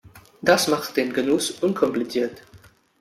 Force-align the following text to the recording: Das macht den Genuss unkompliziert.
Das 0.41 0.67
macht 0.67 0.97
den 0.97 1.13
Genuss 1.13 1.51
unkompliziert. 1.61 2.41